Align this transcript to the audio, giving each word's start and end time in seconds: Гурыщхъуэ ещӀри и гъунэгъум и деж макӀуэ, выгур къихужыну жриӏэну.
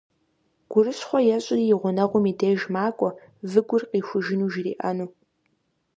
Гурыщхъуэ 0.71 1.19
ещӀри 1.35 1.63
и 1.73 1.75
гъунэгъум 1.81 2.25
и 2.31 2.33
деж 2.39 2.61
макӀуэ, 2.73 3.09
выгур 3.51 3.83
къихужыну 3.89 4.47
жриӏэну. 4.53 5.07